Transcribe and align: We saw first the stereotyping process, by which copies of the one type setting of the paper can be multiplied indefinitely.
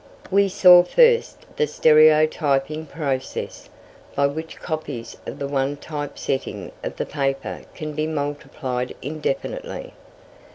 We 0.31 0.49
saw 0.49 0.81
first 0.81 1.45
the 1.57 1.67
stereotyping 1.67 2.87
process, 2.87 3.69
by 4.15 4.25
which 4.25 4.57
copies 4.59 5.15
of 5.27 5.37
the 5.37 5.47
one 5.47 5.77
type 5.77 6.17
setting 6.17 6.71
of 6.83 6.95
the 6.95 7.05
paper 7.05 7.65
can 7.75 7.93
be 7.93 8.07
multiplied 8.07 8.95
indefinitely. 9.03 9.93